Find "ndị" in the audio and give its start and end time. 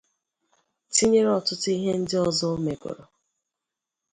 2.01-2.15